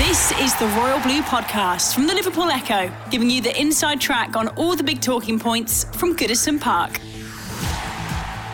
[0.00, 4.34] This is the Royal Blue Podcast from the Liverpool Echo, giving you the inside track
[4.34, 6.96] on all the big talking points from Goodison Park.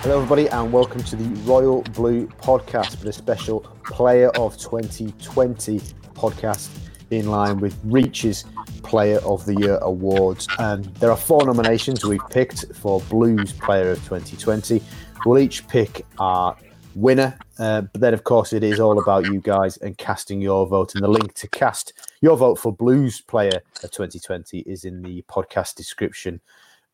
[0.03, 5.79] Hello, everybody, and welcome to the Royal Blue Podcast for the special Player of 2020
[6.15, 6.69] podcast
[7.11, 8.45] in line with Reach's
[8.83, 10.49] Player of the Year awards.
[10.59, 14.83] And there are four nominations we've picked for Blues Player of 2020.
[15.25, 16.57] We'll each pick our
[16.97, 17.39] winner.
[17.59, 20.95] Uh, but then, of course, it is all about you guys and casting your vote.
[20.95, 21.93] And the link to cast
[22.23, 26.41] your vote for Blues Player of 2020 is in the podcast description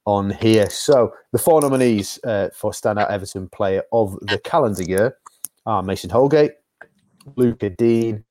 [0.04, 0.68] on here.
[0.68, 5.16] So, the four nominees uh, for Standout Everton Player of the calendar year
[5.64, 6.55] are Mason Holgate,
[7.36, 8.24] Lucas Digne,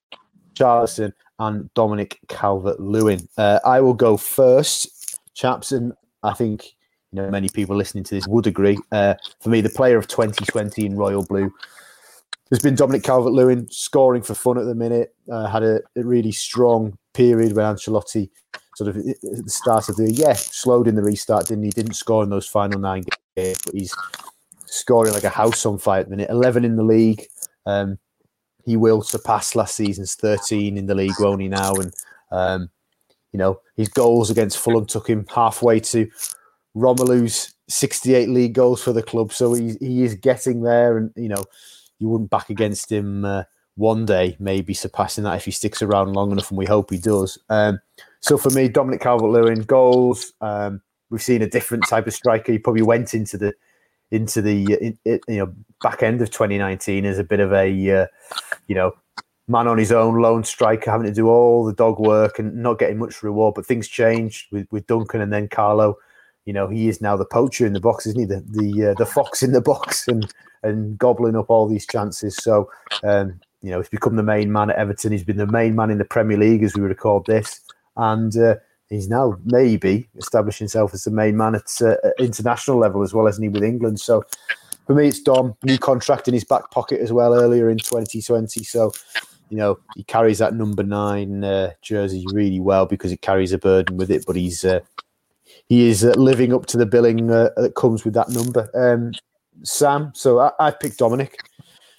[0.53, 3.28] Richarlison, and Dominic Calvert Lewin.
[3.38, 6.76] Uh, I will go first, chaps, and I think
[7.12, 8.78] you know many people listening to this would agree.
[8.92, 11.53] Uh, for me, the player of 2020 in Royal Blue
[12.50, 15.16] has been Dominic Calvert Lewin, scoring for fun at the minute.
[15.31, 18.30] Uh, had a, a, really strong period when Ancelotti
[18.76, 21.70] sort of at the start of the yeah, slowed in the restart, didn't he?
[21.70, 23.03] Didn't score in those final nine
[23.36, 23.96] games, but he's
[24.66, 26.30] scoring like a house on fire at the minute.
[26.30, 27.25] 11 in the league.
[27.66, 28.00] Um,
[28.66, 31.73] he will surpass last season's 13 in the league, won't now?
[31.73, 31.94] And,
[32.31, 32.70] um,
[33.34, 36.09] you know, his goals against Fulham took him halfway to
[36.76, 39.34] Romelu's 68 league goals for the club.
[39.34, 40.98] So he, he is getting there.
[40.98, 41.44] And, you know,
[42.00, 43.44] you wouldn't back against him uh,
[43.76, 46.52] one day, maybe surpassing that if he sticks around long enough.
[46.52, 47.38] And we hope he does.
[47.50, 47.80] Um,
[48.20, 50.34] so for me, Dominic Calvert Lewin, goals.
[50.42, 52.52] Um, we've seen a different type of striker.
[52.52, 53.54] He probably went into the
[54.12, 57.92] into the in, in, you know back end of 2019 as a bit of a
[57.92, 58.06] uh,
[58.68, 58.94] you know
[59.48, 62.80] man on his own, lone striker, having to do all the dog work and not
[62.80, 63.54] getting much reward.
[63.56, 65.98] But things changed with, with Duncan and then Carlo
[66.46, 68.25] you know, he is now the poacher in the box, isn't he?
[68.25, 70.31] The the uh, the fox in the box and
[70.63, 72.35] and gobbling up all these chances.
[72.35, 72.69] So,
[73.03, 75.12] um, you know, he's become the main man at Everton.
[75.12, 77.62] He's been the main man in the Premier League as we record this,
[77.97, 78.56] and uh,
[78.90, 83.28] he's now maybe established himself as the main man at uh, international level as well,
[83.28, 84.00] as he with England.
[84.00, 84.24] So,
[84.88, 85.56] for me, it's Dom.
[85.63, 88.63] New contract in his back pocket as well earlier in 2020.
[88.63, 88.91] So,
[89.50, 93.57] you know, he carries that number nine uh, jersey really well because it carries a
[93.57, 94.25] burden with it.
[94.25, 94.80] But he's uh,
[95.70, 98.70] he is uh, living up to the billing uh, that comes with that number.
[98.74, 99.12] Um,
[99.64, 101.38] Sam, so I, I picked Dominic.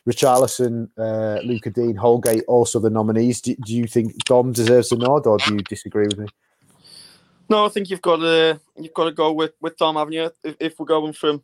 [0.08, 3.40] Richarlison, uh, Lucas Digne, Holgate, also the nominees.
[3.40, 6.26] Do, do, you think Dom deserves a nod, or do you disagree with me?
[7.48, 10.30] No, I think you've got to you've got to go with, with Dom, haven't you?
[10.42, 11.42] If, if we're going from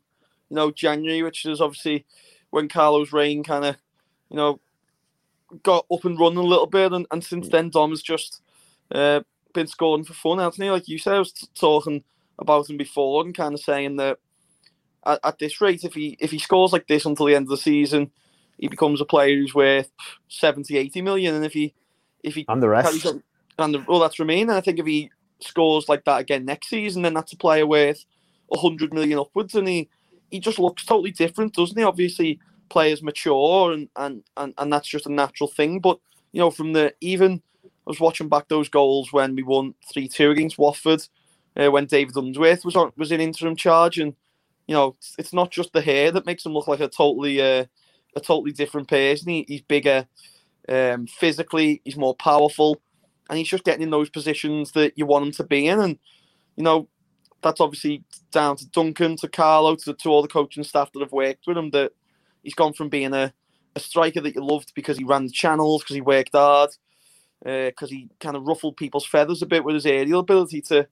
[0.50, 2.04] you know January, which is obviously
[2.50, 3.76] when Carlo's reign kind of
[4.30, 4.60] you know
[5.62, 8.42] got up and running a little bit, and, and since then Dom has just
[8.90, 9.20] uh,
[9.54, 10.70] been scoring for fun, hasn't he?
[10.70, 12.04] Like you said, I was talking
[12.38, 14.18] about him before and kind of saying that
[15.06, 17.50] at, at, this rate, if he if he scores like this until the end of
[17.50, 18.10] the season,
[18.58, 19.90] he becomes a player who's worth
[20.28, 21.34] 70, 80 million.
[21.34, 21.74] And if he
[22.22, 23.06] if he and the rest
[23.58, 24.48] and the, well, that's remain.
[24.48, 25.10] And I think if he
[25.40, 28.04] scores like that again next season, then that's a player worth
[28.54, 29.54] hundred million upwards.
[29.54, 29.88] And he
[30.30, 31.84] he just looks totally different, doesn't he?
[31.84, 35.80] Obviously, players mature, and and and, and that's just a natural thing.
[35.80, 35.98] But
[36.32, 37.42] you know, from the even
[37.88, 41.02] was watching back those goals when we won three two against Watford
[41.56, 44.14] uh, when David Unsworth was on, was in interim charge, and
[44.66, 47.64] you know it's not just the hair that makes him look like a totally uh,
[48.14, 49.28] a totally different person.
[49.28, 50.06] He, he's bigger
[50.68, 52.80] um, physically, he's more powerful,
[53.28, 55.80] and he's just getting in those positions that you want him to be in.
[55.80, 55.98] And
[56.56, 56.88] you know
[57.42, 61.12] that's obviously down to Duncan, to Carlo, to, to all the coaching staff that have
[61.12, 61.70] worked with him.
[61.70, 61.92] That
[62.42, 63.32] he's gone from being a,
[63.74, 66.70] a striker that you loved because he ran the channels, because he worked hard,
[67.42, 70.86] because uh, he kind of ruffled people's feathers a bit with his aerial ability to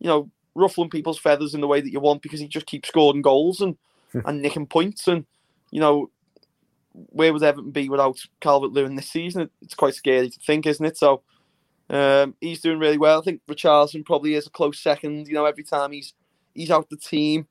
[0.00, 2.88] you know, ruffling people's feathers in the way that you want because he just keeps
[2.88, 3.76] scoring goals and,
[4.12, 4.20] hmm.
[4.24, 5.06] and nicking points.
[5.06, 5.24] And,
[5.70, 6.10] you know,
[6.92, 9.48] where would Everton be without Calvert Lewin this season?
[9.62, 10.96] It's quite scary to think, isn't it?
[10.96, 11.22] So
[11.88, 13.20] um, he's doing really well.
[13.20, 15.28] I think Richarlison probably is a close second.
[15.28, 16.14] You know, every time he's
[16.54, 17.46] he's out the team,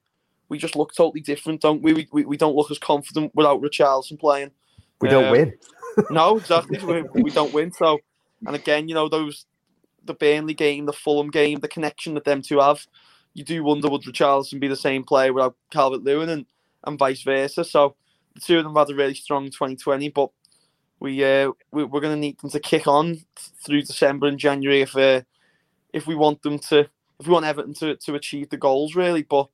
[0.50, 2.08] we just look totally different, don't we?
[2.12, 4.52] We, we, don't look as confident without Richarlison playing.
[5.00, 5.54] We don't um, win.
[6.10, 6.80] no, exactly.
[7.14, 7.72] we, we don't win.
[7.72, 8.00] So,
[8.46, 9.46] and again, you know, those
[10.06, 12.88] the Burnley game, the Fulham game, the connection that them two have,
[13.34, 16.46] you do wonder would Richarlison be the same player without Calvert Lewin and,
[16.86, 17.64] and vice versa.
[17.64, 17.96] So
[18.34, 20.32] the two of them had a really strong 2020, but
[21.00, 23.20] we uh, we, are going to need them to kick on
[23.64, 25.22] through December and January if uh,
[25.94, 26.80] if we want them to
[27.20, 29.24] if we want Everton to, to achieve the goals really.
[29.24, 29.48] But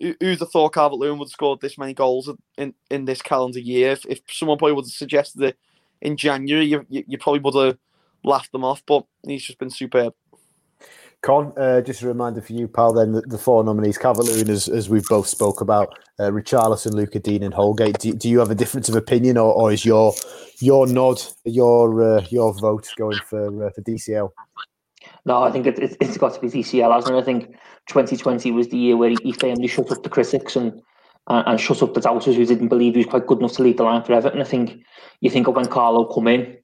[0.00, 2.28] who'd have thought Calvert Lewin would have scored this many goals
[2.58, 3.92] in, in this calendar year?
[3.92, 5.58] If, if someone probably would have suggested it
[6.00, 7.78] in January, you, you, you probably would have
[8.24, 8.82] laughed them off.
[8.86, 10.14] But he's just been superb.
[11.22, 12.92] Con, uh, just a reminder for you, pal.
[12.92, 16.94] Then the, the four nominees: Calvert Lewin, as, as we've both spoke about, uh, Richarlison,
[16.94, 17.98] Lucas Digne, and Holgate.
[17.98, 20.14] Do, do you have a difference of opinion, or, or is your
[20.60, 24.30] your nod, your uh, your vote going for uh, for DCL?
[25.24, 27.18] No, I think it, it, has got to be DCL, hasn't it?
[27.18, 27.56] I think
[27.88, 30.72] 2020 was the year where he, he firmly shut up the critics and,
[31.28, 33.62] and, and shut up the doubters who didn't believe he was quite good enough to
[33.62, 34.40] lead the line for Everton.
[34.40, 34.82] I think
[35.20, 36.56] you think of when Carlo come in,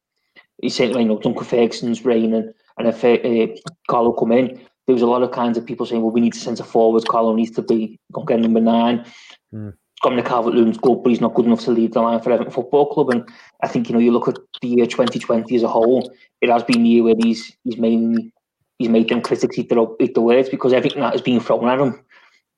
[0.61, 4.95] he said, you know, Duncan Ferguson's reign and and if uh, Carlo come in, there
[4.95, 7.07] was a lot of kinds of people saying, well, we need to centre forward.
[7.09, 9.05] Carlo needs to be get number nine.
[9.53, 9.75] Mm.
[10.03, 12.31] Coming to Calvert Lewin's good, but he's not good enough to lead the line for
[12.31, 13.11] Everton Football Club.
[13.11, 13.29] And
[13.65, 16.63] I think you know you look at the year 2020 as a whole, it has
[16.63, 18.33] been the year where he's he's mainly
[18.79, 21.69] he's made them critics eat their, eat the words because everything that has been thrown
[21.69, 22.01] at him,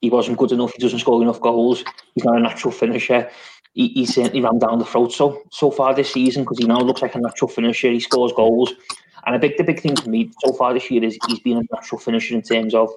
[0.03, 0.73] he wasn't good enough.
[0.73, 1.83] He doesn't score enough goals.
[2.15, 3.31] He's not a natural finisher.
[3.73, 6.81] He, he certainly ran down the throat so so far this season because he now
[6.81, 7.91] looks like a natural finisher.
[7.91, 8.73] He scores goals.
[9.27, 11.59] And I think the big thing for me so far this year is he's been
[11.59, 12.91] a natural finisher in terms of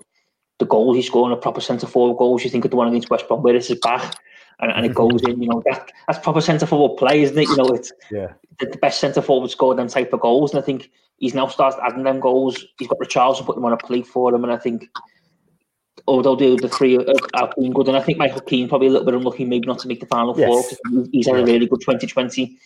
[0.60, 2.44] the goals he's scoring, a proper centre forward goals.
[2.44, 4.16] You think of the one against West Brom where it's his back
[4.60, 7.50] and, and it goes in, you know, that, that's proper centre forward play, isn't it?
[7.50, 8.34] You know, it's yeah.
[8.60, 10.54] the, the best centre forward score them type of goals.
[10.54, 12.64] And I think he's now started adding them goals.
[12.78, 14.44] He's got Richarlison putting them on a plate for him.
[14.44, 14.90] And I think
[16.08, 16.94] although the, the three
[17.36, 19.80] have been good, and I think Michael Keane probably a little bit unlucky maybe not
[19.80, 20.48] to make the final yes.
[20.48, 21.06] four.
[21.12, 22.58] He's had a really good 2020.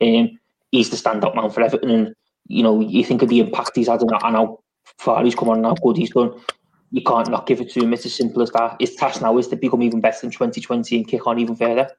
[0.00, 0.38] Um,
[0.70, 2.14] he's the standout man for Everton and
[2.48, 4.60] you know, you think of the impact he's had and how
[4.98, 6.32] far he's come on and how good he's done.
[6.92, 7.92] You can't not give it to him.
[7.92, 8.76] It's as simple as that.
[8.80, 11.90] His task now is to become even better in 2020 and kick on even further.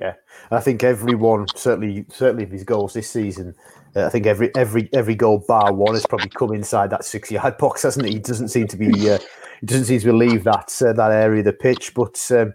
[0.00, 0.14] Yeah,
[0.50, 3.54] I think everyone certainly certainly of his goals this season.
[3.94, 7.30] Uh, I think every every every goal bar one has probably come inside that six
[7.30, 8.12] yard box, hasn't it?
[8.12, 9.18] He doesn't seem to be uh,
[9.60, 11.94] he doesn't seem to leave that uh, that area of the pitch.
[11.94, 12.54] But um,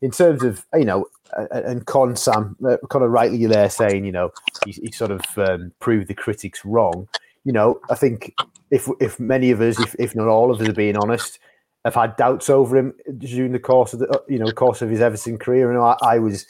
[0.00, 1.06] in terms of you know
[1.50, 4.30] and Con Sam uh, kind of rightly you're there saying, you know,
[4.64, 7.08] he, he sort of um, proved the critics wrong.
[7.44, 8.34] You know, I think
[8.70, 11.38] if if many of us, if, if not all of us, are being honest,
[11.84, 14.90] have had doubts over him during the course of the uh, you know course of
[14.90, 15.72] his Everton career.
[15.72, 16.46] You know, I, I was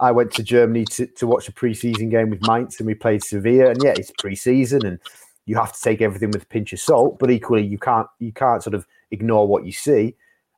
[0.00, 3.22] I went to Germany to, to watch a preseason game with Mainz and we played
[3.22, 4.98] Sevilla, and yeah, it's preseason and
[5.46, 8.32] you have to take everything with a pinch of salt, but equally you can't you
[8.32, 10.14] can't sort of ignore what you see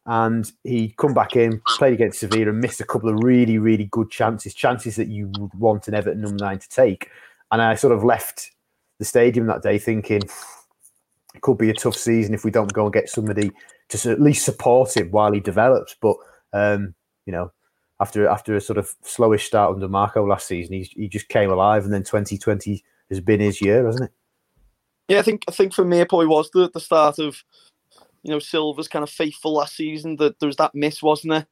[0.07, 3.85] and he come back in, played against Sevilla, and missed a couple of really, really
[3.85, 7.11] good chances, chances that you would want an Everton number nine to take.
[7.53, 8.51] And I sort of left
[8.99, 10.23] the stadium that day thinking
[11.35, 13.51] it could be a tough season if we don't go and get somebody
[13.89, 15.95] to at least support him while he develops.
[16.01, 16.17] But
[16.53, 16.95] um,
[17.27, 17.53] you know,
[18.01, 21.51] after after a sort of slowish start under Marco last season, he he just came
[21.51, 24.13] alive, and then 2020 has been his year, hasn't it?
[25.09, 27.43] Yeah, I think I think for me it probably was the, the start of
[28.23, 30.17] you know, Silva's kind of faithful last season.
[30.17, 31.47] That there was that miss, wasn't there,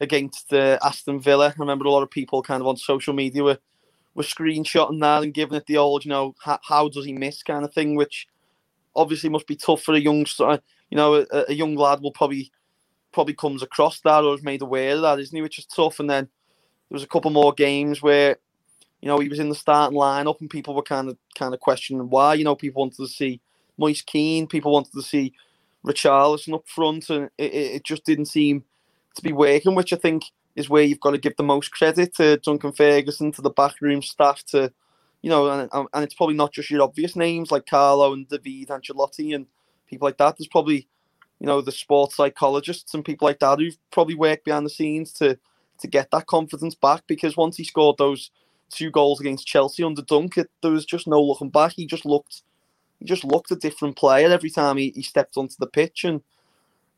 [0.00, 1.48] against uh, Aston Villa?
[1.48, 3.58] I remember a lot of people kind of on social media were
[4.14, 7.42] were screenshotting that and giving it the old, you know, how, how does he miss
[7.42, 8.26] kind of thing, which
[8.96, 12.50] obviously must be tough for a young, you know, a, a young lad will probably
[13.12, 15.42] probably comes across that or is made aware of that, isn't he?
[15.42, 16.00] Which is tough.
[16.00, 18.36] And then there was a couple more games where,
[19.00, 21.60] you know, he was in the starting lineup and people were kind of kind of
[21.60, 22.34] questioning why.
[22.34, 23.40] You know, people wanted to see
[23.78, 25.32] Moise Kean, people wanted to see
[25.86, 28.64] Richarlison up front, and it, it just didn't seem
[29.16, 30.24] to be working, which I think
[30.56, 34.02] is where you've got to give the most credit to Duncan Ferguson, to the backroom
[34.02, 34.72] staff, to
[35.22, 38.68] you know, and, and it's probably not just your obvious names like Carlo and David
[38.68, 39.46] Ancelotti and
[39.86, 40.36] people like that.
[40.38, 40.88] There's probably
[41.40, 45.12] you know the sports psychologists and people like that who've probably worked behind the scenes
[45.14, 45.38] to
[45.80, 48.30] to get that confidence back because once he scored those
[48.70, 51.72] two goals against Chelsea under Dunk, it, there was just no looking back.
[51.72, 52.42] He just looked
[53.00, 56.04] he just looked a different player every time he, he stepped onto the pitch.
[56.04, 56.20] And,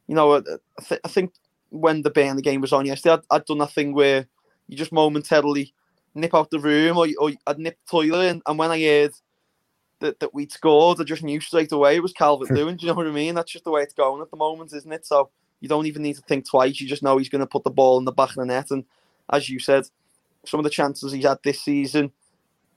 [0.08, 0.40] you know, I,
[0.84, 1.32] th- I think
[1.70, 4.26] when the Burnley game was on yesterday, I'd, I'd done that thing where
[4.68, 5.72] you just momentarily
[6.14, 8.30] nip out the room or, or I'd nip the toilet.
[8.30, 9.12] And, and when I heard
[10.00, 12.76] that, that we'd scored, I just knew straight away it was Calvert Lewin.
[12.76, 13.36] Do you know what I mean?
[13.36, 15.06] That's just the way it's going at the moment, isn't it?
[15.06, 15.30] So
[15.60, 16.80] you don't even need to think twice.
[16.80, 18.72] You just know he's going to put the ball in the back of the net.
[18.72, 18.84] And
[19.32, 19.84] as you said,
[20.44, 22.10] some of the chances he's had this season,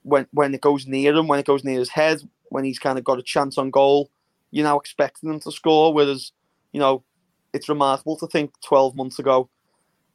[0.03, 2.21] when when it goes near him, when it goes near his head,
[2.55, 4.09] when he's kind of got a chance on goal,
[4.49, 5.93] you're now expecting him to score.
[5.93, 6.31] Whereas,
[6.71, 7.03] you know,
[7.51, 9.49] it's remarkable to think 12 months ago,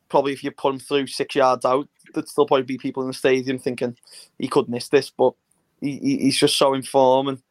[0.09, 3.09] probably if you put him through six yards out, there'd still probably be people in
[3.09, 3.94] the stadium thinking
[4.38, 5.11] he could miss this.
[5.11, 5.35] But
[5.82, 7.42] he, he's just so in form, and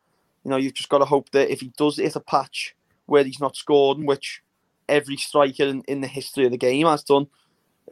[0.43, 3.23] you know, you've just got to hope that if he does hit a patch where
[3.23, 4.41] he's not scored, which
[4.87, 7.27] every striker in, in the history of the game has done,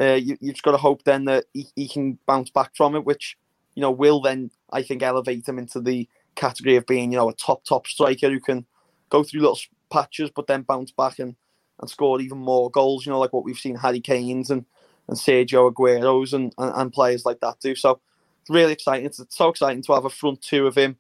[0.02, 2.96] uh, you, have just got to hope then that he, he can bounce back from
[2.96, 3.38] it, which
[3.78, 7.30] you know, will then I think elevate him into the category of being, you know,
[7.30, 8.66] a top top striker who can
[9.10, 9.60] go through little
[9.92, 11.36] patches but then bounce back and,
[11.80, 13.06] and score even more goals.
[13.06, 14.66] You know, like what we've seen Harry Kane's and
[15.08, 17.76] and Sergio Aguero's and, and, and players like that do.
[17.76, 18.00] So
[18.42, 19.06] it's really exciting.
[19.06, 20.98] It's, it's so exciting to have a front two of him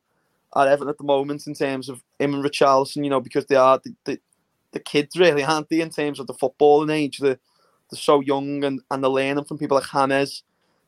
[0.55, 3.55] at Everton at the moment in terms of him and Richarlison, you know, because they
[3.55, 4.19] are the, the,
[4.71, 7.17] the kids really, aren't they, in terms of the footballing age.
[7.17, 7.39] They're,
[7.91, 10.43] they're so young and, and they're learning from people like James,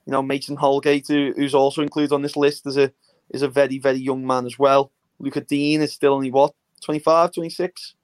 [0.06, 2.92] you know, Mason Holgate, who, who's also included on this list as a
[3.30, 4.92] is a very, very young man as well.
[5.20, 7.96] Lucas Digne is still only what, 25, 26?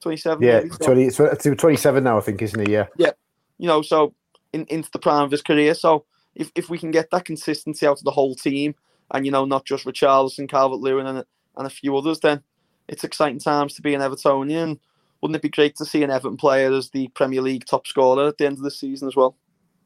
[0.00, 0.42] 27?
[0.42, 0.70] Yeah, maybe?
[1.10, 2.72] 20, 27 now, I think, isn't he?
[2.72, 2.86] Yeah.
[2.96, 3.12] Yeah.
[3.58, 4.14] You know, so
[4.52, 5.74] in, into the prime of his career.
[5.74, 8.74] So if, if we can get that consistency out of the whole team,
[9.12, 11.24] and you know, not just Richarlison, Calvert Lewin, and
[11.56, 12.42] and a few others, then
[12.88, 14.78] it's exciting times to be an Evertonian.
[15.20, 18.28] Wouldn't it be great to see an Everton player as the Premier League top scorer
[18.28, 19.36] at the end of the season as well?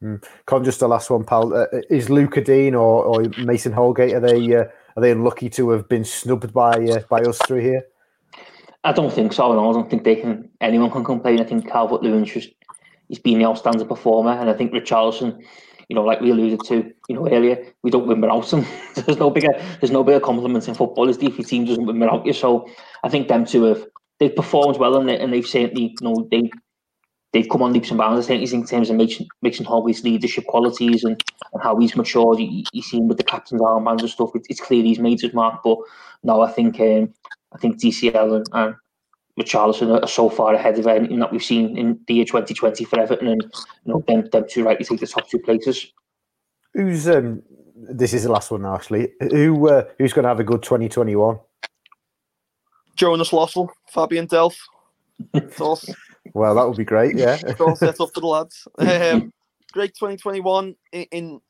[0.05, 0.23] Mm.
[0.47, 1.55] Con, just the last one, pal.
[1.55, 4.65] Uh, is Lucas Digne or, or Mason Holgate are they uh,
[4.97, 7.87] are they unlucky to have been snubbed by uh, by us three here?
[8.85, 9.53] I don't think so.
[9.55, 10.51] No, I don't think they can.
[10.61, 11.41] Anyone can complain.
[11.41, 12.51] I think Calvert Lewin's just
[13.09, 15.43] he's been the outstanding performer, and I think Richarlison
[15.89, 18.65] you know, like we alluded to, you know, earlier, we don't win without them.
[18.95, 21.99] there's no bigger, there's no bigger compliments in football the if your team doesn't win
[21.99, 22.33] without you.
[22.33, 22.69] So
[23.03, 23.87] I think them two have
[24.19, 26.51] they've performed well and, they, and they've certainly, you know, they
[27.35, 28.25] they've come on leaps and bounds.
[28.25, 31.23] I think in terms of making making Holgate leadership qualities and,
[31.53, 32.39] and how he's matured.
[32.39, 34.31] You, you see him with the captain's armbands and stuff.
[34.35, 35.61] It, it's clear he's made his mark.
[35.63, 35.79] But
[36.23, 37.13] no, I think um,
[37.53, 38.75] I think DCL and, and
[39.39, 43.01] Richarlison are so far ahead of anything that we've seen in the year 2020 for
[43.01, 45.93] Everton, and you know them, them two rightly take the top two places.
[46.73, 47.43] Who's um?
[47.77, 49.13] This is the last one actually.
[49.21, 51.39] Who uh, who's going to have a good 2021?
[52.95, 54.57] Jonas Lössl, Fabian Delph.
[56.33, 57.17] Well, that would be great.
[57.19, 58.67] Yeah, it's all set up for the lads.
[58.79, 59.33] Um,
[59.73, 61.41] great 2021 in, in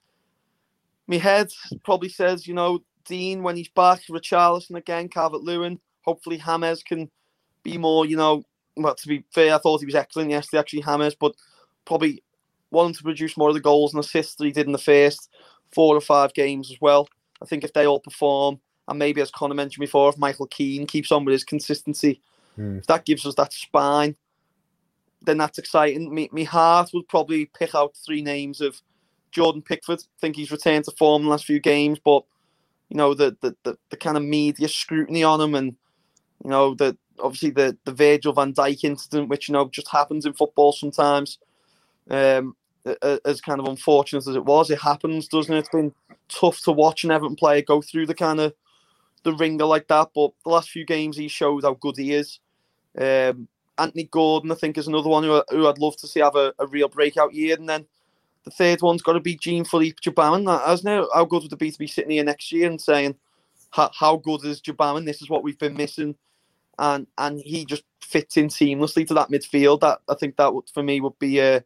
[1.07, 1.53] my head
[1.85, 5.79] probably says you know Digne when he's back, Richarlison again, Calvert Lewin.
[6.03, 7.11] Hopefully James can
[7.63, 8.43] be more, you know,
[8.77, 11.35] well, to be fair, I thought he was excellent yesterday, actually, James, but
[11.85, 12.23] probably
[12.71, 15.31] wanting to produce more of the goals and assists that he did in the first
[15.73, 17.09] four or five games as well.
[17.43, 20.87] I think if they all perform, and maybe as Connor mentioned before, if Michael Keane
[20.87, 22.21] keeps on with his consistency,
[22.59, 22.79] mm.
[22.79, 24.17] if that gives us that spine,
[25.25, 26.15] then that's exciting.
[26.15, 28.81] Me, me heart would probably pick out three names of
[29.31, 30.01] Jordan Pickford.
[30.01, 32.25] I think he's returned to form in the last few games, but
[32.89, 35.75] you know the the, the, the kind of media scrutiny on him and
[36.43, 40.27] you know the obviously the the Virgil van Dijk incident, which you know just happens
[40.27, 41.39] in football sometimes.
[42.11, 42.57] Um,
[43.25, 45.61] as kind of unfortunate as it was, it happens, doesn't it?
[45.61, 45.95] It's been
[46.29, 48.55] tough to watch an Everton player go through the kind of
[49.23, 50.11] the ringer like that.
[50.15, 52.41] But the last few games, he showed how good he is.
[52.99, 56.37] Um, Anthony Gordon, I think, is another one who, who I'd love to see have
[56.37, 57.57] a, a real breakout year.
[57.57, 57.87] And then
[58.45, 60.47] the third one's got to be Jean-Philippe Gbamin.
[60.47, 61.09] That hasn't it?
[61.13, 63.17] How good would it be to be sitting here next year and saying,
[63.71, 65.05] how, how good is Gbamin?
[65.05, 66.15] This is what we've been missing
[66.79, 69.81] and and he just fits in seamlessly to that midfield.
[69.81, 71.61] That I think that would for me would be uh,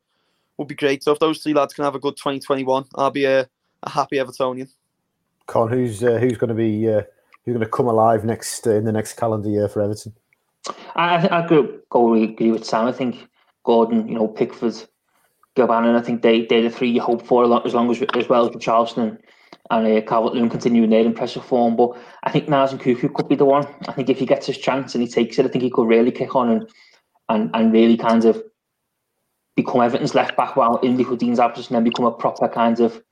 [0.57, 1.03] would be great.
[1.03, 3.49] So if those three lads can have a good 2021, I'll be a,
[3.83, 4.69] a happy Evertonian.
[5.47, 7.03] Con, who's uh, who's going to be uh,
[7.45, 10.15] who's going to come alive next uh, in the next calendar year for Everton?
[10.99, 12.87] I I go go agree with Sam.
[12.87, 13.29] I think
[13.65, 14.75] Gordon, you know, Pickford,
[15.57, 15.97] Gbamin.
[15.97, 18.29] I think they they're the three you hope for a lot, as long as as
[18.29, 19.19] well as Richarlison
[19.71, 21.77] and uh, Calvert Lewin continuing their impressive form.
[21.77, 23.67] But I think Naz Nkounkou could be the one.
[23.87, 25.87] I think if he gets his chance and he takes it, I think he could
[25.87, 26.69] really kick on and
[27.29, 28.43] and, and really kind of
[29.55, 32.81] become Everton's left back while in Lucas Digne's absence and then become a proper kind
[32.81, 33.03] of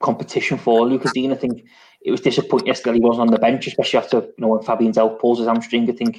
[0.00, 1.32] competition for Lucas Digne.
[1.32, 1.64] I think
[2.02, 4.92] it was disappointing yesterday he wasn't on the bench, especially after you know when Fabian
[4.92, 5.88] Delph pulls his hamstring.
[5.88, 6.18] I think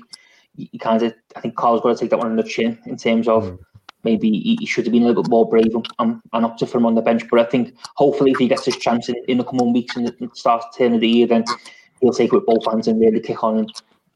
[0.57, 2.97] he kind of I think Carl's got to take that one on the chin in
[2.97, 3.59] terms of mm
[4.05, 6.77] maybe he, he, should have been a little bit more brave and, and opted for
[6.77, 7.23] him on the bench.
[7.29, 10.07] But I think hopefully if he gets his chance in, in the coming weeks and
[10.07, 11.43] the start of the turn of the year, then
[11.99, 13.71] he'll take it with both hands and really kick on and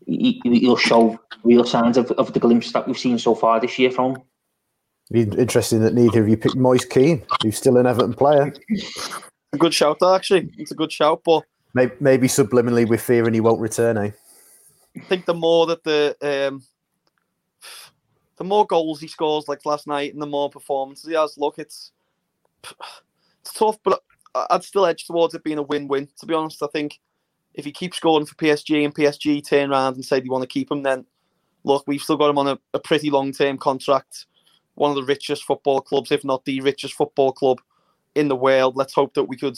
[0.05, 3.77] he, will show real signs of, of the glimpse that we've seen so far this
[3.77, 4.23] year from him.
[5.11, 8.53] Interesting that neither of you picked Moise Kean, who's still an Everton player.
[9.53, 10.51] a good shout, actually.
[10.57, 11.43] It's a good shout, but
[11.73, 13.97] maybe, maybe subliminally we're fearing he won't return.
[13.97, 14.11] Eh?
[14.97, 16.63] I think the more that the um,
[18.37, 21.59] the more goals he scores, like last night, and the more performances he has, look,
[21.59, 21.91] it's
[23.41, 24.01] it's tough, but
[24.33, 26.07] I'd still edge towards it being a win-win.
[26.19, 26.99] To be honest, I think
[27.53, 30.47] if he keeps scoring for PSG and PSG turn around and say they want to
[30.47, 31.05] keep him, then
[31.63, 34.25] look, we've still got him on a, a pretty long-term contract.
[34.75, 37.59] One of the richest football clubs, if not the richest football club
[38.15, 38.77] in the world.
[38.77, 39.57] Let's hope that we could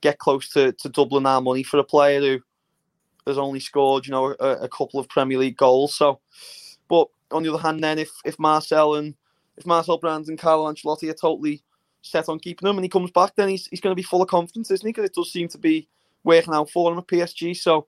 [0.00, 2.40] get close to, to doubling our money for a player who
[3.26, 5.94] has only scored, you know, a, a couple of Premier League goals.
[5.94, 6.20] So,
[6.88, 9.14] but on the other hand, then if if Marcel and
[9.56, 11.62] if Marcel Brands and Carlo Ancelotti are totally
[12.02, 14.22] set on keeping him, and he comes back, then he's he's going to be full
[14.22, 14.92] of confidence, isn't he?
[14.92, 15.88] Because it does seem to be
[16.24, 17.56] working out for him at PSG.
[17.56, 17.86] So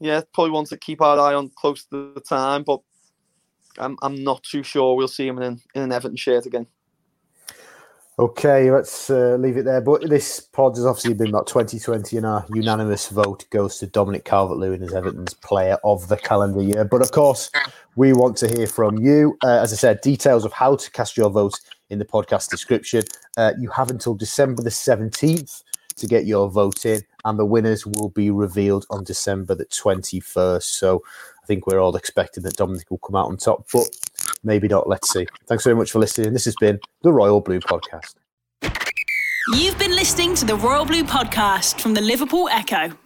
[0.00, 2.80] yeah, probably want to keep our eye on close to the time, but
[3.78, 6.66] I'm I'm not too sure we'll see him in, in an Everton shirt again.
[8.16, 9.80] Okay, let's uh, leave it there.
[9.80, 14.24] But this pod has obviously been about 2020, and our unanimous vote goes to Dominic
[14.24, 16.84] Calvert Lewin as Everton's player of the calendar year.
[16.84, 17.50] But of course,
[17.96, 19.36] we want to hear from you.
[19.42, 21.54] Uh, as I said, details of how to cast your vote
[21.90, 23.02] in the podcast description.
[23.36, 25.64] Uh, you have until December the 17th
[25.96, 30.62] to get your vote in, and the winners will be revealed on December the 21st.
[30.62, 31.02] So
[31.42, 33.88] I think we're all expecting that Dominic will come out on top, but
[34.42, 34.88] maybe not.
[34.88, 35.26] Let's see.
[35.46, 36.32] Thanks very much for listening.
[36.32, 38.14] This has been the Royal Blue Podcast.
[39.52, 42.96] You've been listening to the Royal Blue Podcast from the Liverpool Echo.